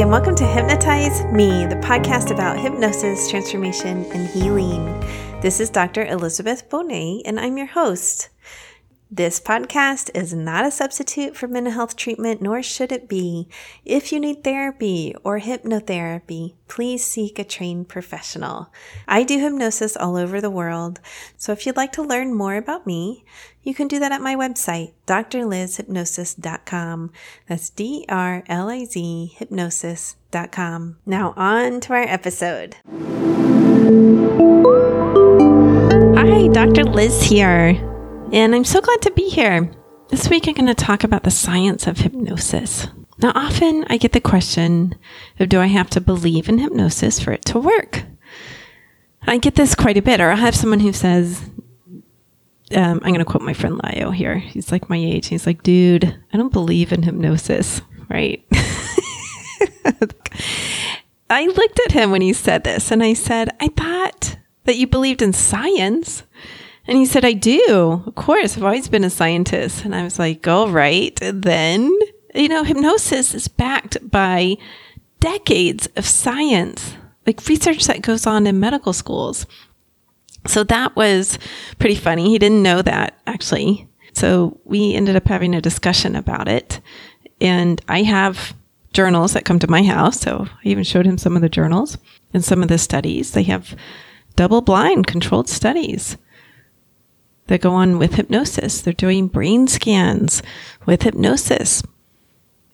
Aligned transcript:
and 0.00 0.10
welcome 0.10 0.34
to 0.34 0.46
Hypnotize 0.46 1.22
Me, 1.26 1.66
the 1.66 1.76
podcast 1.76 2.30
about 2.30 2.58
hypnosis, 2.58 3.28
transformation, 3.28 4.06
and 4.12 4.26
healing. 4.26 4.86
This 5.42 5.60
is 5.60 5.68
Dr. 5.68 6.06
Elizabeth 6.06 6.66
Bonet, 6.70 7.20
and 7.26 7.38
I'm 7.38 7.58
your 7.58 7.66
host. 7.66 8.30
This 9.14 9.40
podcast 9.40 10.08
is 10.14 10.32
not 10.32 10.64
a 10.64 10.70
substitute 10.70 11.36
for 11.36 11.46
mental 11.46 11.74
health 11.74 11.96
treatment, 11.96 12.40
nor 12.40 12.62
should 12.62 12.90
it 12.90 13.10
be. 13.10 13.46
If 13.84 14.10
you 14.10 14.18
need 14.18 14.42
therapy 14.42 15.14
or 15.22 15.38
hypnotherapy, 15.38 16.54
please 16.66 17.04
seek 17.04 17.38
a 17.38 17.44
trained 17.44 17.90
professional. 17.90 18.72
I 19.06 19.24
do 19.24 19.38
hypnosis 19.38 19.98
all 19.98 20.16
over 20.16 20.40
the 20.40 20.48
world, 20.48 20.98
so 21.36 21.52
if 21.52 21.66
you'd 21.66 21.76
like 21.76 21.92
to 21.92 22.02
learn 22.02 22.32
more 22.32 22.56
about 22.56 22.86
me, 22.86 23.26
you 23.62 23.74
can 23.74 23.86
do 23.86 23.98
that 23.98 24.12
at 24.12 24.22
my 24.22 24.34
website, 24.34 24.94
drlizhypnosis.com. 25.06 27.12
That's 27.48 27.68
D 27.68 28.06
R 28.08 28.44
L 28.46 28.70
I 28.70 28.86
Z 28.86 29.34
hypnosis.com. 29.36 30.96
Now, 31.04 31.34
on 31.36 31.80
to 31.80 31.92
our 31.92 32.08
episode. 32.08 32.76
Hi, 36.16 36.48
Dr. 36.48 36.84
Liz 36.84 37.24
here 37.24 37.91
and 38.32 38.54
I'm 38.54 38.64
so 38.64 38.80
glad 38.80 39.02
to 39.02 39.10
be 39.12 39.28
here. 39.28 39.70
This 40.08 40.28
week, 40.28 40.48
I'm 40.48 40.54
going 40.54 40.66
to 40.66 40.74
talk 40.74 41.04
about 41.04 41.22
the 41.22 41.30
science 41.30 41.86
of 41.86 41.98
hypnosis. 41.98 42.88
Now, 43.18 43.32
often 43.34 43.84
I 43.88 43.98
get 43.98 44.12
the 44.12 44.20
question 44.20 44.94
of 45.38 45.48
do 45.48 45.60
I 45.60 45.66
have 45.66 45.90
to 45.90 46.00
believe 46.00 46.48
in 46.48 46.58
hypnosis 46.58 47.20
for 47.20 47.32
it 47.32 47.44
to 47.46 47.58
work? 47.58 48.04
I 49.26 49.38
get 49.38 49.54
this 49.54 49.74
quite 49.74 49.96
a 49.96 50.02
bit, 50.02 50.20
or 50.20 50.30
I 50.30 50.36
have 50.36 50.56
someone 50.56 50.80
who 50.80 50.92
says, 50.92 51.42
um, 52.74 53.00
I'm 53.02 53.12
going 53.12 53.18
to 53.18 53.24
quote 53.24 53.42
my 53.42 53.52
friend 53.52 53.80
Lio 53.82 54.10
here. 54.10 54.38
He's 54.38 54.72
like 54.72 54.88
my 54.88 54.96
age. 54.96 55.28
He's 55.28 55.46
like, 55.46 55.62
dude, 55.62 56.04
I 56.32 56.36
don't 56.36 56.52
believe 56.52 56.92
in 56.92 57.02
hypnosis, 57.02 57.82
right? 58.08 58.44
I 61.30 61.46
looked 61.46 61.80
at 61.86 61.92
him 61.92 62.10
when 62.10 62.22
he 62.22 62.32
said 62.32 62.64
this 62.64 62.90
and 62.90 63.02
I 63.02 63.12
said, 63.12 63.50
I 63.60 63.68
thought 63.68 64.36
that 64.64 64.76
you 64.76 64.86
believed 64.86 65.22
in 65.22 65.32
science. 65.32 66.24
And 66.86 66.96
he 66.96 67.06
said, 67.06 67.24
I 67.24 67.32
do. 67.32 68.02
Of 68.06 68.14
course. 68.14 68.56
I've 68.56 68.64
always 68.64 68.88
been 68.88 69.04
a 69.04 69.10
scientist. 69.10 69.84
And 69.84 69.94
I 69.94 70.02
was 70.02 70.18
like, 70.18 70.46
all 70.48 70.70
right. 70.70 71.16
then, 71.22 71.96
you 72.34 72.48
know, 72.48 72.64
hypnosis 72.64 73.34
is 73.34 73.48
backed 73.48 73.98
by 74.10 74.56
decades 75.20 75.88
of 75.96 76.04
science, 76.04 76.94
like 77.26 77.46
research 77.46 77.84
that 77.84 78.02
goes 78.02 78.26
on 78.26 78.46
in 78.46 78.58
medical 78.58 78.92
schools. 78.92 79.46
So 80.48 80.64
that 80.64 80.96
was 80.96 81.38
pretty 81.78 81.94
funny. 81.94 82.30
He 82.30 82.38
didn't 82.38 82.62
know 82.62 82.82
that 82.82 83.20
actually. 83.26 83.88
So 84.12 84.58
we 84.64 84.94
ended 84.94 85.14
up 85.14 85.28
having 85.28 85.54
a 85.54 85.60
discussion 85.60 86.16
about 86.16 86.48
it. 86.48 86.80
And 87.40 87.80
I 87.88 88.02
have 88.02 88.54
journals 88.92 89.32
that 89.32 89.44
come 89.44 89.60
to 89.60 89.70
my 89.70 89.84
house. 89.84 90.20
So 90.20 90.48
I 90.48 90.68
even 90.68 90.84
showed 90.84 91.06
him 91.06 91.16
some 91.16 91.36
of 91.36 91.42
the 91.42 91.48
journals 91.48 91.96
and 92.34 92.44
some 92.44 92.60
of 92.62 92.68
the 92.68 92.78
studies. 92.78 93.30
They 93.30 93.44
have 93.44 93.76
double 94.34 94.60
blind 94.60 95.06
controlled 95.06 95.48
studies 95.48 96.16
that 97.46 97.60
go 97.60 97.72
on 97.72 97.98
with 97.98 98.14
hypnosis. 98.14 98.80
They're 98.80 98.92
doing 98.92 99.28
brain 99.28 99.66
scans 99.66 100.42
with 100.86 101.02
hypnosis. 101.02 101.82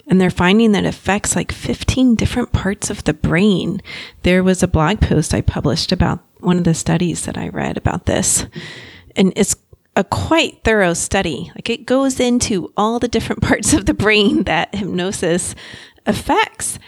And 0.06 0.20
they're 0.20 0.30
finding 0.30 0.72
that 0.72 0.84
it 0.84 0.88
affects 0.88 1.36
like 1.36 1.52
15 1.52 2.14
different 2.14 2.52
parts 2.52 2.88
of 2.88 3.04
the 3.04 3.12
brain. 3.12 3.82
There 4.22 4.42
was 4.42 4.62
a 4.62 4.68
blog 4.68 5.00
post 5.00 5.34
I 5.34 5.42
published 5.42 5.92
about 5.92 6.20
one 6.40 6.56
of 6.56 6.64
the 6.64 6.74
studies 6.74 7.26
that 7.26 7.36
I 7.36 7.48
read 7.48 7.76
about 7.76 8.06
this. 8.06 8.46
And 9.16 9.32
it's 9.36 9.56
a 9.96 10.04
quite 10.04 10.62
thorough 10.64 10.94
study. 10.94 11.50
Like 11.54 11.68
it 11.68 11.84
goes 11.84 12.20
into 12.20 12.72
all 12.76 12.98
the 12.98 13.08
different 13.08 13.42
parts 13.42 13.74
of 13.74 13.86
the 13.86 13.94
brain 13.94 14.44
that 14.44 14.74
hypnosis 14.74 15.54
affects 16.06 16.78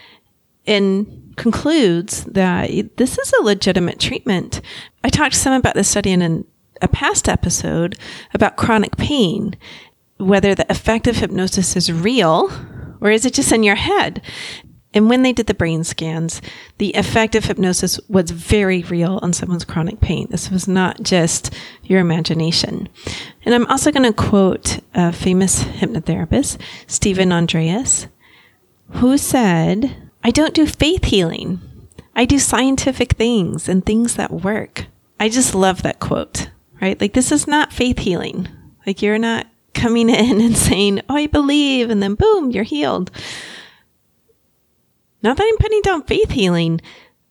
and 0.67 1.35
concludes 1.37 2.25
that 2.25 2.97
this 2.97 3.19
is 3.19 3.33
a 3.33 3.43
legitimate 3.43 3.99
treatment. 3.99 4.61
I 5.03 5.09
talked 5.09 5.35
to 5.35 5.39
some 5.39 5.53
about 5.53 5.75
this 5.75 5.89
study 5.89 6.13
in 6.13 6.23
an 6.23 6.47
a 6.81 6.89
past 6.89 7.29
episode 7.29 7.99
about 8.35 8.57
chronic 8.57 8.97
pain, 8.97 9.57
whether 10.19 10.55
the 10.55 10.71
effect 10.71 11.07
of 11.07 11.17
hypnosis 11.17 11.77
is 11.77 11.93
real 11.93 12.51
or 13.01 13.11
is 13.11 13.25
it 13.25 13.35
just 13.35 13.53
in 13.53 13.63
your 13.63 13.77
head? 13.77 14.23
And 14.93 15.09
when 15.09 15.23
they 15.23 15.33
did 15.33 15.47
the 15.47 15.55
brain 15.55 15.85
scans, 15.85 16.43
the 16.79 16.93
effect 16.95 17.37
of 17.37 17.45
hypnosis 17.45 18.01
was 18.09 18.33
very 18.33 18.83
real 18.83 19.21
on 19.23 19.33
someone's 19.33 19.65
chronic 19.65 20.01
pain. 20.01 20.27
This 20.31 20.51
was 20.51 20.67
not 20.67 21.03
just 21.03 21.55
your 21.85 22.01
imagination. 22.01 22.89
And 23.45 23.55
I'm 23.55 23.67
also 23.67 23.93
going 23.93 24.03
to 24.03 24.13
quote 24.13 24.81
a 24.93 25.13
famous 25.13 25.63
hypnotherapist, 25.63 26.61
Stephen 26.89 27.31
Andreas, 27.31 28.09
who 28.95 29.17
said, 29.17 30.11
I 30.25 30.33
don't 30.33 30.55
do 30.55 30.67
faith 30.67 31.05
healing. 31.05 31.61
I 32.17 32.25
do 32.25 32.41
scientific 32.41 33.13
things 33.13 33.69
and 33.69 33.87
things 33.87 34.17
that 34.17 34.33
work. 34.33 34.87
I 35.21 35.29
just 35.29 35.55
love 35.55 35.83
that 35.83 36.01
quote 36.01 36.50
right? 36.81 37.01
Like 37.01 37.13
this 37.13 37.33
is 37.33 37.47
not 37.47 37.73
faith 37.73 37.99
healing. 37.99 38.49
Like 38.87 39.03
you're 39.03 39.19
not 39.19 39.47
coming 39.75 40.09
in 40.11 40.41
and 40.41 40.57
saying, 40.57 41.01
Oh, 41.09 41.17
I 41.17 41.27
believe, 41.27 41.91
and 41.91 42.03
then 42.03 42.15
boom, 42.15 42.51
you're 42.51 42.65
healed. 42.65 43.11
Not 45.23 45.37
that 45.37 45.47
I'm 45.47 45.59
putting 45.59 45.83
down 45.83 46.05
faith 46.05 46.31
healing. 46.31 46.81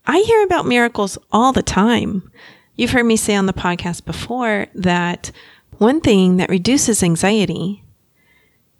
I 0.06 0.20
hear 0.20 0.44
about 0.44 0.66
miracles 0.66 1.18
all 1.32 1.54
the 1.54 1.64
time. 1.64 2.32
You've 2.76 2.92
heard 2.92 3.06
me 3.06 3.16
say 3.16 3.36
on 3.36 3.46
the 3.46 3.54
podcast 3.54 4.06
before 4.06 4.68
that 4.74 5.32
one 5.78 6.02
thing 6.02 6.38
that 6.38 6.50
reduces 6.50 7.04
anxiety 7.04 7.84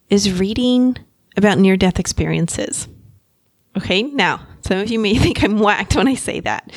is 0.10 0.40
reading 0.40 0.98
about 1.38 1.58
near 1.58 1.78
death 1.78 2.00
experiences. 2.00 2.88
Okay, 3.78 4.04
now, 4.04 4.46
some 4.62 4.80
of 4.80 4.90
you 4.90 5.00
may 5.00 5.16
think 5.18 5.44
I'm 5.44 5.60
whacked 5.60 5.96
when 5.96 6.08
I 6.08 6.16
say 6.16 6.40
that. 6.42 6.72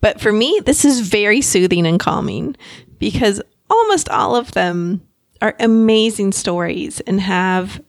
But 0.00 0.20
for 0.20 0.32
me, 0.32 0.60
this 0.64 0.84
is 0.84 1.00
very 1.00 1.40
soothing 1.40 1.86
and 1.86 1.98
calming 1.98 2.56
because 3.04 3.42
almost 3.68 4.08
all 4.08 4.34
of 4.34 4.52
them 4.52 5.02
are 5.42 5.54
amazing 5.60 6.32
stories 6.32 7.00
and 7.00 7.20
have 7.20 7.82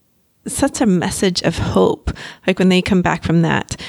such 0.46 0.82
a 0.82 0.86
message 0.86 1.40
of 1.40 1.56
hope, 1.56 2.10
like 2.46 2.58
when 2.58 2.68
they 2.68 2.82
come 2.82 3.00
back 3.00 3.24
from 3.24 3.40
that. 3.40 3.80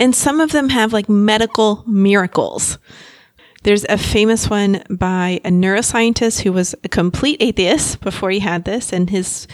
And 0.00 0.16
some 0.16 0.40
of 0.40 0.50
them 0.50 0.70
have 0.70 0.92
like 0.92 1.08
medical 1.08 1.84
miracles. 1.86 2.76
There's 3.62 3.84
a 3.84 3.96
famous 3.96 4.50
one 4.50 4.82
by 4.90 5.40
a 5.44 5.50
neuroscientist 5.50 6.40
who 6.40 6.52
was 6.52 6.74
a 6.82 6.88
complete 6.88 7.40
atheist 7.40 8.00
before 8.00 8.30
he 8.30 8.40
had 8.40 8.64
this, 8.64 8.92
and 8.92 9.08
his 9.08 9.46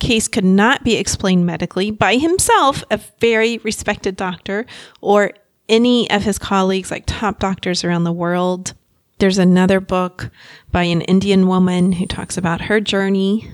case 0.00 0.28
could 0.28 0.44
not 0.44 0.84
be 0.84 0.96
explained 0.96 1.46
medically 1.46 1.90
by 1.90 2.16
himself, 2.16 2.84
a 2.90 3.00
very 3.20 3.56
respected 3.58 4.16
doctor, 4.16 4.66
or 5.00 5.32
any 5.70 6.10
of 6.10 6.24
his 6.24 6.38
colleagues, 6.38 6.90
like 6.90 7.04
top 7.06 7.38
doctors 7.38 7.84
around 7.84 8.04
the 8.04 8.12
world. 8.12 8.74
There's 9.22 9.38
another 9.38 9.78
book 9.78 10.30
by 10.72 10.82
an 10.82 11.02
Indian 11.02 11.46
woman 11.46 11.92
who 11.92 12.06
talks 12.06 12.36
about 12.36 12.62
her 12.62 12.80
journey 12.80 13.48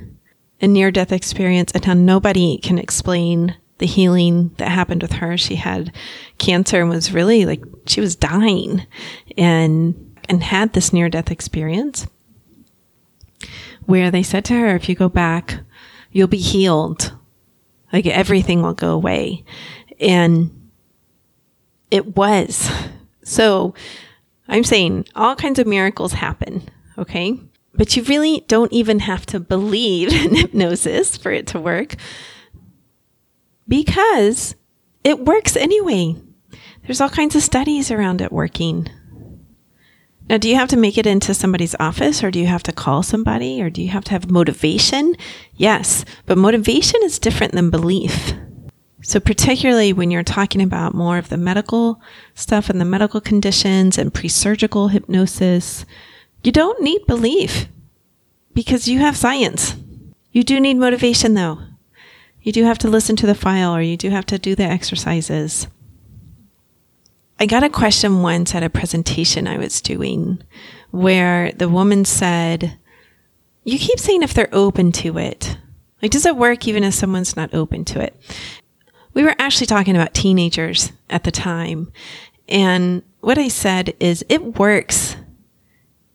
and 0.63 0.73
near 0.73 0.91
death 0.91 1.13
experience 1.13 1.73
and 1.73 1.85
how 1.85 1.93
nobody 1.93 2.57
can 2.57 2.79
explain 2.79 3.55
the 3.77 3.85
healing 3.85 4.55
that 4.57 4.71
happened 4.71 5.03
with 5.03 5.13
her. 5.13 5.37
She 5.37 5.57
had 5.57 5.95
cancer 6.39 6.81
and 6.81 6.89
was 6.89 7.13
really 7.13 7.45
like 7.45 7.63
she 7.85 8.01
was 8.01 8.17
dying 8.17 8.87
and 9.37 10.17
and 10.27 10.43
had 10.43 10.73
this 10.73 10.91
near 10.91 11.11
death 11.11 11.31
experience 11.31 12.07
where 13.85 14.11
they 14.11 14.23
said 14.23 14.47
to 14.47 14.55
her 14.55 14.75
if 14.75 14.89
you 14.89 14.95
go 14.95 15.11
back 15.11 15.61
you'll 16.13 16.29
be 16.29 16.39
healed. 16.39 17.13
Like 17.93 18.07
everything 18.07 18.63
will 18.63 18.73
go 18.73 18.93
away. 18.93 19.45
And 20.01 20.71
it 21.91 22.17
was. 22.17 22.71
So 23.23 23.75
I'm 24.49 24.65
saying 24.65 25.07
all 25.15 25.37
kinds 25.37 25.59
of 25.59 25.67
miracles 25.67 26.13
happen, 26.13 26.69
okay? 26.97 27.39
But 27.75 27.97
you 27.97 28.03
really 28.05 28.45
don't 28.49 28.73
even 28.73 29.01
have 29.01 29.27
to 29.27 29.41
believe 29.41 30.13
in 30.25 30.35
hypnosis 30.35 31.17
for 31.17 31.31
it 31.31 31.47
to 31.49 31.61
work 31.61 31.97
because 33.67 34.55
it 35.05 35.21
works 35.21 35.57
anyway. 35.57 36.17
There's 36.87 37.01
all 37.01 37.11
kinds 37.11 37.37
of 37.37 37.43
studies 37.43 37.91
around 37.91 38.21
it 38.21 38.33
working. 38.33 38.89
Now, 40.29 40.37
do 40.37 40.49
you 40.49 40.57
have 40.57 40.69
to 40.71 40.77
make 40.77 40.99
it 40.99 41.07
into 41.07 41.33
somebody's 41.33 41.75
office 41.81 42.23
or 42.23 42.31
do 42.31 42.39
you 42.39 42.47
have 42.47 42.63
to 42.65 42.73
call 42.73 43.03
somebody 43.03 43.63
or 43.63 43.71
do 43.71 43.83
you 43.83 43.89
have 43.89 44.05
to 44.05 44.11
have 44.13 44.31
motivation? 44.31 45.15
Yes, 45.55 46.05
but 46.27 46.37
motivation 46.37 47.01
is 47.03 47.19
different 47.19 47.53
than 47.53 47.71
belief. 47.71 48.35
So, 49.03 49.21
particularly 49.21 49.93
when 49.93 50.11
you're 50.11 50.25
talking 50.25 50.61
about 50.61 50.95
more 50.95 51.19
of 51.19 51.29
the 51.29 51.37
medical 51.37 52.01
stuff 52.35 52.69
and 52.69 52.81
the 52.81 52.85
medical 52.85 53.21
conditions 53.21 53.97
and 53.97 54.13
pre 54.13 54.29
surgical 54.29 54.89
hypnosis, 54.89 55.87
you 56.43 56.51
don't 56.51 56.83
need 56.83 57.07
belief 57.07 57.69
because 58.55 58.89
you 58.89 58.99
have 58.99 59.17
science. 59.17 59.77
You 60.33 60.43
do 60.43 60.59
need 60.61 60.75
motivation, 60.75 61.35
though. 61.35 61.61
You 62.43 62.53
do 62.53 62.65
have 62.65 62.79
to 62.79 62.89
listen 62.89 63.15
to 63.17 63.27
the 63.27 63.35
file 63.35 63.75
or 63.75 63.83
you 63.83 63.97
do 63.97 64.11
have 64.11 64.27
to 64.27 64.39
do 64.39 64.55
the 64.55 64.65
exercises. 64.65 65.69
I 67.41 67.47
got 67.47 67.63
a 67.63 67.71
question 67.71 68.23
once 68.23 68.55
at 68.55 68.65
a 68.65 68.71
presentation 68.71 69.47
I 69.47 69.59
was 69.59 69.81
doing 69.81 70.43
where 70.91 71.53
the 71.53 71.69
woman 71.69 72.05
said, 72.05 72.79
You 73.63 73.79
keep 73.79 74.01
saying 74.01 74.23
if 74.23 74.35
they're 74.35 74.49
open 74.53 74.91
to 74.93 75.19
it. 75.19 75.57
Like, 76.03 76.11
does 76.11 76.27
it 76.27 76.37
work 76.37 76.67
even 76.67 76.85
if 76.85 76.95
someone's 76.95 77.37
not 77.37 77.55
open 77.55 77.85
to 77.87 78.01
it? 78.01 78.17
We 79.19 79.25
were 79.25 79.35
actually 79.41 79.67
talking 79.67 79.97
about 79.97 80.15
teenagers 80.15 80.93
at 81.11 81.25
the 81.25 81.33
time. 81.33 81.91
And 82.49 83.03
what 83.19 83.37
I 83.37 83.49
said 83.49 83.93
is 83.99 84.25
it 84.29 84.57
works 84.57 85.17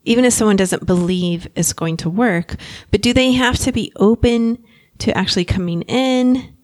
even 0.05 0.23
if 0.23 0.31
someone 0.31 0.55
doesn't 0.55 0.85
believe 0.85 1.47
it's 1.53 1.73
going 1.73 1.97
to 1.97 2.09
work, 2.09 2.55
but 2.91 3.01
do 3.01 3.11
they 3.11 3.33
have 3.33 3.57
to 3.57 3.73
be 3.73 3.91
open 3.97 4.63
to 4.99 5.17
actually 5.17 5.43
coming 5.43 5.81
in 5.83 6.55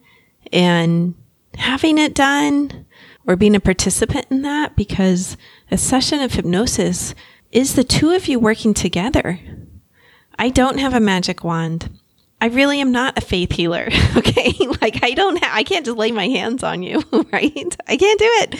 and 0.53 1.13
having 1.55 1.97
it 1.97 2.15
done 2.15 2.85
or 3.27 3.35
being 3.35 3.55
a 3.55 3.59
participant 3.59 4.27
in 4.29 4.41
that? 4.43 4.77
Because 4.77 5.35
a 5.69 5.77
session 5.77 6.21
of 6.21 6.33
hypnosis 6.33 7.13
is 7.51 7.75
the 7.75 7.83
two 7.83 8.11
of 8.11 8.27
you 8.27 8.39
working 8.39 8.73
together. 8.73 9.41
I 10.37 10.47
don't 10.47 10.79
have 10.79 10.93
a 10.93 11.01
magic 11.01 11.43
wand. 11.43 11.98
I 12.41 12.47
really 12.47 12.79
am 12.79 12.91
not 12.91 13.17
a 13.17 13.21
faith 13.21 13.51
healer. 13.51 13.89
Okay. 14.19 14.53
like 14.81 15.03
I 15.03 15.11
don't, 15.11 15.41
ha- 15.41 15.51
I 15.53 15.63
can't 15.63 15.85
just 15.85 15.97
lay 15.97 16.11
my 16.11 16.27
hands 16.27 16.61
on 16.61 16.83
you, 16.83 17.03
right? 17.31 17.77
I 17.87 17.97
can't 17.97 18.19
do 18.19 18.29
it. 18.41 18.59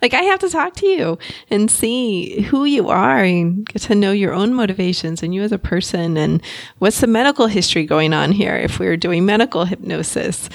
Like 0.00 0.14
I 0.14 0.22
have 0.22 0.38
to 0.40 0.48
talk 0.48 0.74
to 0.76 0.86
you 0.86 1.18
and 1.50 1.70
see 1.70 2.42
who 2.42 2.64
you 2.64 2.88
are 2.88 3.22
and 3.22 3.66
get 3.66 3.82
to 3.82 3.94
know 3.94 4.12
your 4.12 4.32
own 4.32 4.54
motivations 4.54 5.22
and 5.22 5.34
you 5.34 5.42
as 5.42 5.52
a 5.52 5.58
person 5.58 6.16
and 6.16 6.42
what's 6.78 7.00
the 7.00 7.06
medical 7.06 7.48
history 7.48 7.84
going 7.84 8.12
on 8.12 8.32
here. 8.32 8.56
If 8.56 8.78
we're 8.78 8.96
doing 8.96 9.26
medical 9.26 9.64
hypnosis, 9.64 10.48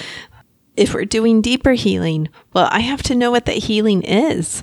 if 0.76 0.94
we're 0.94 1.04
doing 1.04 1.42
deeper 1.42 1.72
healing, 1.72 2.28
well, 2.52 2.68
I 2.70 2.80
have 2.80 3.02
to 3.04 3.14
know 3.14 3.30
what 3.30 3.46
that 3.46 3.56
healing 3.56 4.02
is. 4.02 4.62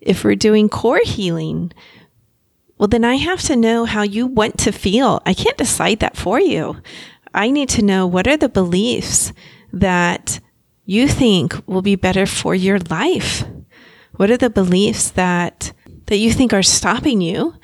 If 0.00 0.24
we're 0.24 0.36
doing 0.36 0.68
core 0.68 1.02
healing, 1.04 1.72
well, 2.78 2.88
then 2.88 3.04
I 3.04 3.16
have 3.16 3.42
to 3.42 3.56
know 3.56 3.84
how 3.84 4.02
you 4.02 4.26
want 4.26 4.58
to 4.58 4.72
feel. 4.72 5.20
I 5.26 5.34
can't 5.34 5.56
decide 5.56 5.98
that 6.00 6.16
for 6.16 6.40
you. 6.40 6.76
I 7.34 7.50
need 7.50 7.68
to 7.70 7.82
know 7.82 8.06
what 8.06 8.26
are 8.26 8.36
the 8.36 8.48
beliefs 8.48 9.32
that 9.72 10.40
you 10.84 11.08
think 11.08 11.54
will 11.66 11.82
be 11.82 11.96
better 11.96 12.26
for 12.26 12.54
your 12.54 12.78
life. 12.78 13.44
What 14.16 14.30
are 14.30 14.36
the 14.36 14.50
beliefs 14.50 15.10
that 15.10 15.72
that 16.06 16.16
you 16.16 16.32
think 16.32 16.52
are 16.52 16.62
stopping 16.62 17.20
you? 17.20 17.54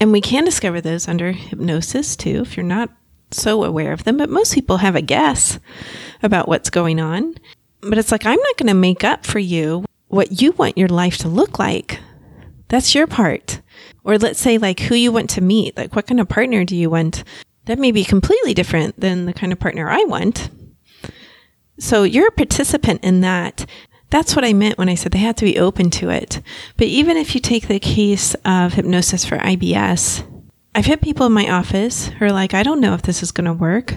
And 0.00 0.12
we 0.12 0.20
can 0.20 0.44
discover 0.44 0.80
those 0.80 1.08
under 1.08 1.32
hypnosis 1.32 2.14
too 2.14 2.42
if 2.42 2.56
you're 2.56 2.64
not 2.64 2.90
so 3.30 3.64
aware 3.64 3.92
of 3.92 4.04
them, 4.04 4.16
but 4.16 4.30
most 4.30 4.54
people 4.54 4.78
have 4.78 4.94
a 4.94 5.02
guess 5.02 5.58
about 6.22 6.48
what's 6.48 6.70
going 6.70 7.00
on. 7.00 7.34
But 7.80 7.98
it's 7.98 8.12
like 8.12 8.26
I'm 8.26 8.38
not 8.38 8.56
going 8.56 8.68
to 8.68 8.74
make 8.74 9.04
up 9.04 9.24
for 9.24 9.38
you 9.38 9.84
what 10.08 10.40
you 10.40 10.52
want 10.52 10.78
your 10.78 10.88
life 10.88 11.16
to 11.18 11.28
look 11.28 11.58
like. 11.58 12.00
That's 12.68 12.94
your 12.94 13.06
part. 13.06 13.60
Or 14.04 14.18
let's 14.18 14.40
say 14.40 14.58
like 14.58 14.80
who 14.80 14.94
you 14.94 15.12
want 15.12 15.30
to 15.30 15.40
meet, 15.40 15.76
like 15.76 15.94
what 15.94 16.06
kind 16.06 16.20
of 16.20 16.28
partner 16.28 16.64
do 16.64 16.76
you 16.76 16.90
want? 16.90 17.24
That 17.68 17.78
may 17.78 17.92
be 17.92 18.02
completely 18.02 18.54
different 18.54 18.98
than 18.98 19.26
the 19.26 19.34
kind 19.34 19.52
of 19.52 19.60
partner 19.60 19.90
I 19.90 20.02
want. 20.04 20.48
So 21.78 22.02
you're 22.02 22.28
a 22.28 22.32
participant 22.32 23.04
in 23.04 23.20
that. 23.20 23.66
That's 24.08 24.34
what 24.34 24.44
I 24.44 24.54
meant 24.54 24.78
when 24.78 24.88
I 24.88 24.94
said 24.94 25.12
they 25.12 25.18
have 25.18 25.36
to 25.36 25.44
be 25.44 25.58
open 25.58 25.90
to 25.90 26.08
it. 26.08 26.40
But 26.78 26.86
even 26.86 27.18
if 27.18 27.34
you 27.34 27.42
take 27.42 27.68
the 27.68 27.78
case 27.78 28.34
of 28.46 28.72
hypnosis 28.72 29.26
for 29.26 29.36
IBS, 29.36 30.24
I've 30.74 30.86
had 30.86 31.02
people 31.02 31.26
in 31.26 31.32
my 31.32 31.46
office 31.50 32.08
who 32.08 32.24
are 32.24 32.32
like, 32.32 32.54
I 32.54 32.62
don't 32.62 32.80
know 32.80 32.94
if 32.94 33.02
this 33.02 33.22
is 33.22 33.32
going 33.32 33.44
to 33.44 33.52
work, 33.52 33.94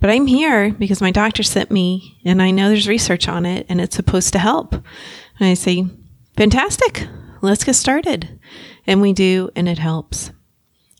but 0.00 0.08
I'm 0.08 0.26
here 0.26 0.72
because 0.72 1.02
my 1.02 1.10
doctor 1.10 1.42
sent 1.42 1.70
me 1.70 2.18
and 2.24 2.40
I 2.40 2.50
know 2.52 2.68
there's 2.68 2.88
research 2.88 3.28
on 3.28 3.44
it 3.44 3.66
and 3.68 3.82
it's 3.82 3.96
supposed 3.96 4.32
to 4.32 4.38
help. 4.38 4.72
And 4.72 4.82
I 5.40 5.52
say, 5.52 5.84
fantastic, 6.38 7.06
let's 7.42 7.64
get 7.64 7.74
started. 7.74 8.40
And 8.86 9.02
we 9.02 9.12
do, 9.12 9.50
and 9.54 9.68
it 9.68 9.78
helps. 9.78 10.30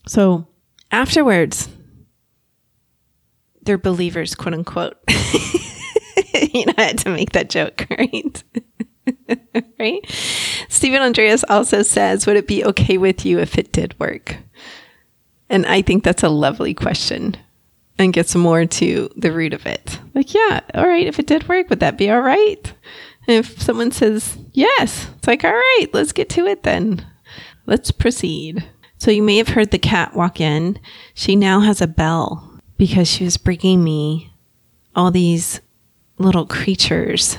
So 0.07 0.47
afterwards, 0.91 1.67
they're 3.63 3.77
believers, 3.77 4.35
quote 4.35 4.53
unquote. 4.53 4.97
you 6.53 6.65
know, 6.65 6.73
I 6.77 6.83
had 6.83 6.97
to 6.99 7.09
make 7.09 7.31
that 7.31 7.49
joke, 7.49 7.87
right? 7.97 8.43
right? 9.79 10.05
Stephen 10.69 11.01
Andreas 11.01 11.43
also 11.49 11.81
says, 11.81 12.25
Would 12.25 12.37
it 12.37 12.47
be 12.47 12.65
okay 12.65 12.97
with 12.97 13.25
you 13.25 13.39
if 13.39 13.57
it 13.57 13.71
did 13.71 13.99
work? 13.99 14.37
And 15.49 15.65
I 15.65 15.81
think 15.81 16.03
that's 16.03 16.23
a 16.23 16.29
lovely 16.29 16.73
question 16.73 17.35
and 17.99 18.13
gets 18.13 18.35
more 18.35 18.65
to 18.65 19.09
the 19.15 19.31
root 19.31 19.53
of 19.53 19.65
it. 19.65 19.99
Like, 20.15 20.33
yeah, 20.33 20.61
all 20.73 20.87
right, 20.87 21.05
if 21.05 21.19
it 21.19 21.27
did 21.27 21.47
work, 21.47 21.69
would 21.69 21.81
that 21.81 21.97
be 21.97 22.09
all 22.09 22.21
right? 22.21 22.73
And 23.27 23.37
if 23.37 23.61
someone 23.61 23.91
says 23.91 24.37
yes, 24.53 25.09
it's 25.17 25.27
like, 25.27 25.43
all 25.43 25.51
right, 25.51 25.87
let's 25.93 26.13
get 26.13 26.29
to 26.29 26.45
it 26.45 26.63
then. 26.63 27.05
Let's 27.65 27.91
proceed. 27.91 28.67
So 28.97 29.11
you 29.11 29.21
may 29.21 29.37
have 29.37 29.49
heard 29.49 29.71
the 29.71 29.79
cat 29.79 30.15
walk 30.15 30.39
in. 30.39 30.79
She 31.13 31.35
now 31.35 31.59
has 31.59 31.81
a 31.81 31.87
bell 31.87 32.50
because 32.81 33.07
she 33.07 33.23
was 33.23 33.37
bringing 33.37 33.83
me 33.83 34.33
all 34.95 35.11
these 35.11 35.61
little 36.17 36.47
creatures 36.47 37.37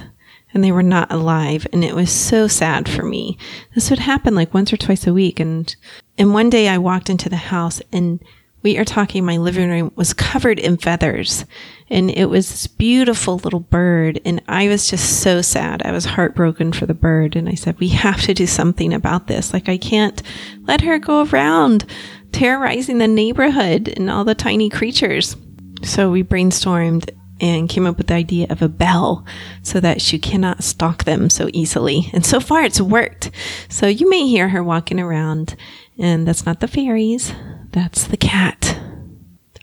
and 0.55 0.63
they 0.63 0.71
were 0.71 0.85
not 0.85 1.11
alive 1.11 1.67
and 1.73 1.83
it 1.83 1.97
was 1.97 2.13
so 2.13 2.47
sad 2.47 2.89
for 2.89 3.03
me. 3.03 3.37
This 3.75 3.91
would 3.91 3.99
happen 3.99 4.37
like 4.37 4.55
once 4.55 4.73
or 4.73 4.77
twice 4.77 5.05
a 5.05 5.13
week 5.13 5.41
and 5.41 5.75
and 6.17 6.33
one 6.33 6.49
day 6.49 6.69
i 6.69 6.79
walked 6.79 7.11
into 7.11 7.29
the 7.29 7.35
house 7.35 7.83
and 7.93 8.23
we 8.63 8.79
are 8.79 8.85
talking 8.85 9.25
my 9.25 9.37
living 9.37 9.69
room 9.69 9.91
was 9.97 10.15
covered 10.15 10.61
in 10.61 10.77
feathers 10.77 11.45
and 11.91 12.09
it 12.09 12.27
was 12.27 12.49
this 12.49 12.69
beautiful 12.69 13.39
little 13.39 13.59
bird 13.59 14.21
and 14.25 14.41
i 14.47 14.69
was 14.69 14.89
just 14.89 15.23
so 15.23 15.43
sad. 15.43 15.83
I 15.83 15.91
was 15.91 16.05
heartbroken 16.05 16.73
for 16.73 16.87
the 16.87 16.95
bird 16.95 17.35
and 17.35 17.49
i 17.49 17.55
said 17.55 17.81
we 17.81 17.89
have 17.89 18.23
to 18.23 18.33
do 18.33 18.47
something 18.47 18.95
about 18.95 19.27
this. 19.27 19.53
Like 19.53 19.69
i 19.69 19.77
can't 19.77 20.23
let 20.69 20.83
her 20.83 21.01
go 21.01 21.25
around 21.25 21.85
terrorizing 22.33 22.99
the 22.99 23.09
neighborhood 23.09 23.93
and 23.97 24.11
all 24.11 24.25
the 24.25 24.35
tiny 24.35 24.69
creatures. 24.69 25.37
So 25.83 26.11
we 26.11 26.23
brainstormed 26.23 27.11
and 27.41 27.69
came 27.69 27.87
up 27.87 27.99
with 27.99 28.07
the 28.07 28.15
idea 28.15 28.47
of 28.51 28.63
a 28.63 28.69
bell 28.69 29.27
so 29.63 29.81
that 29.81 30.01
she 30.01 30.19
cannot 30.19 30.63
stalk 30.63 31.05
them 31.05 31.29
so 31.29 31.49
easily. 31.53 32.09
And 32.13 32.25
so 32.25 32.39
far 32.41 32.63
it's 32.63 32.81
worked. 32.81 33.31
So 33.69 33.87
you 33.89 34.09
may 34.09 34.27
hear 34.29 34.49
her 34.51 34.63
walking 34.63 35.01
around 35.01 35.57
and 35.99 36.27
that's 36.27 36.47
not 36.47 36.61
the 36.61 36.69
fairies. 36.69 37.35
That's 37.73 38.07
the 38.07 38.17
cat. 38.17 38.79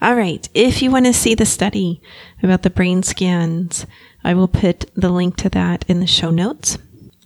All 0.01 0.15
right. 0.15 0.47
If 0.53 0.81
you 0.81 0.91
want 0.91 1.05
to 1.05 1.13
see 1.13 1.35
the 1.35 1.45
study 1.45 2.01
about 2.43 2.63
the 2.63 2.69
brain 2.69 3.03
scans, 3.03 3.85
I 4.23 4.33
will 4.33 4.47
put 4.47 4.91
the 4.95 5.09
link 5.09 5.37
to 5.37 5.49
that 5.49 5.85
in 5.87 5.99
the 5.99 6.07
show 6.07 6.31
notes. 6.31 6.77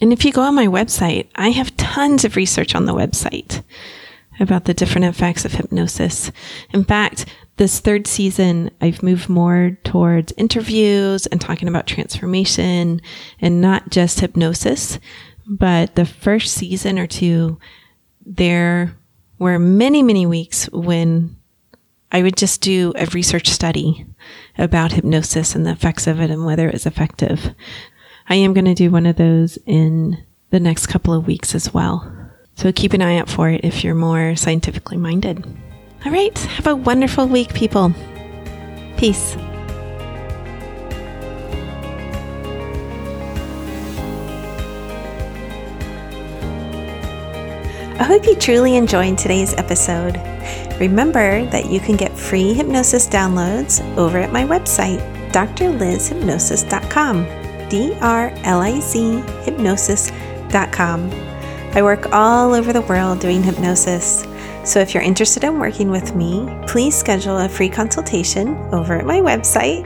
And 0.02 0.12
if 0.12 0.26
you 0.26 0.32
go 0.32 0.42
on 0.42 0.56
my 0.56 0.68
website, 0.68 1.30
I 1.36 1.50
have 1.50 1.76
tons 1.78 2.26
of 2.26 2.36
research 2.36 2.76
on 2.76 2.86
the 2.86 2.94
website 2.94 3.64
about 4.40 4.66
the 4.66 4.74
different 4.74 5.06
effects 5.06 5.46
of 5.46 5.54
hypnosis. 5.54 6.32
In 6.74 6.84
fact, 6.84 7.26
this 7.58 7.80
third 7.80 8.08
season, 8.08 8.72
I've 8.82 9.04
moved 9.04 9.30
more 9.30 9.78
towards 9.84 10.34
interviews 10.38 11.28
and 11.28 11.40
talking 11.40 11.68
about 11.68 11.86
transformation 11.86 13.02
and 13.40 13.62
not 13.62 13.90
just 13.90 14.20
hypnosis. 14.20 15.00
But 15.46 15.96
the 15.96 16.06
first 16.06 16.54
season 16.54 16.98
or 16.98 17.06
two, 17.06 17.60
there 18.26 18.96
were 19.38 19.60
many, 19.60 20.02
many 20.02 20.26
weeks 20.26 20.66
when 20.72 21.36
I 22.12 22.24
would 22.24 22.38
just 22.38 22.62
do 22.62 22.94
a 22.96 23.06
research 23.08 23.50
study 23.50 24.06
about 24.58 24.94
hypnosis 24.94 25.56
and 25.56 25.66
the 25.66 25.72
effects 25.72 26.08
of 26.08 26.22
it 26.22 26.30
and 26.30 26.46
whether 26.46 26.68
it 26.68 26.74
was 26.74 26.86
effective. 26.86 27.54
I 28.30 28.36
am 28.36 28.54
going 28.54 28.66
to 28.66 28.74
do 28.74 28.90
one 28.90 29.06
of 29.06 29.18
those 29.18 29.58
in 29.66 30.24
the 30.52 30.60
next 30.60 30.88
couple 30.88 31.14
of 31.14 31.28
weeks 31.28 31.54
as 31.56 31.74
well. 31.74 32.23
So 32.56 32.72
keep 32.72 32.94
an 32.94 33.02
eye 33.02 33.18
out 33.18 33.30
for 33.30 33.50
it 33.50 33.62
if 33.64 33.84
you're 33.84 33.96
more 33.96 34.36
scientifically 34.36 34.98
minded. 34.98 35.44
All 36.06 36.12
right, 36.12 36.38
have 36.38 36.68
a 36.68 36.76
wonderful 36.76 37.28
week, 37.28 37.54
people. 37.54 37.94
Peace. 38.98 39.36
I 48.00 48.06
hope 48.06 48.26
you 48.26 48.36
truly 48.36 48.76
enjoyed 48.76 49.18
today's 49.18 49.54
episode. 49.54 50.18
Remember 50.80 51.46
that 51.46 51.68
you 51.68 51.80
can 51.80 51.96
get 51.96 52.18
free 52.18 52.54
hypnosis 52.54 53.08
downloads 53.08 53.82
over 53.98 54.18
at 54.18 54.34
my 54.34 54.44
website, 54.44 55.00
drlizhypnosis.com. 55.32 57.26
D 57.70 57.94
R 58.02 58.32
L 58.44 58.62
I 58.62 58.80
Z 58.80 59.22
hypnosis.com. 59.46 61.33
I 61.76 61.82
work 61.82 62.12
all 62.12 62.54
over 62.54 62.72
the 62.72 62.82
world 62.82 63.20
doing 63.20 63.42
hypnosis. 63.42 64.28
So 64.64 64.80
if 64.80 64.94
you're 64.94 65.02
interested 65.02 65.44
in 65.44 65.58
working 65.58 65.90
with 65.90 66.16
me, 66.16 66.48
please 66.68 66.96
schedule 66.96 67.40
a 67.40 67.50
free 67.50 67.68
consultation 67.68 68.50
over 68.72 68.94
at 68.94 69.08
my 69.08 69.22
website 69.22 69.84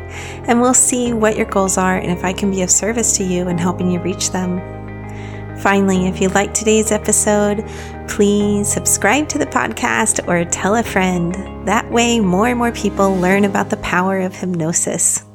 and 0.50 0.60
we'll 0.60 0.74
see 0.74 1.14
what 1.14 1.38
your 1.38 1.46
goals 1.46 1.78
are 1.78 1.98
and 1.98 2.12
if 2.12 2.26
I 2.26 2.34
can 2.34 2.52
be 2.52 2.62
of 2.62 2.70
service 2.70 3.16
to 3.18 3.24
you 3.24 3.48
in 3.48 3.58
helping 3.58 3.90
you 3.90 4.02
reach 4.02 4.32
them. 4.32 4.60
Finally, 5.60 6.08
if 6.08 6.20
you 6.20 6.28
liked 6.28 6.56
today's 6.56 6.92
episode, 6.92 7.66
please 8.10 8.68
subscribe 8.68 9.30
to 9.30 9.38
the 9.38 9.46
podcast 9.46 10.28
or 10.28 10.44
tell 10.52 10.76
a 10.76 10.84
friend. 10.84 11.36
That 11.66 11.90
way, 11.90 12.20
more 12.20 12.48
and 12.48 12.58
more 12.58 12.74
people 12.74 13.16
learn 13.16 13.46
about 13.46 13.70
the 13.70 13.78
power 13.78 14.20
of 14.20 14.36
hypnosis. 14.36 15.27